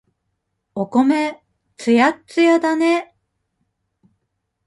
[0.73, 1.43] お米、
[1.77, 3.15] つやっつやだね。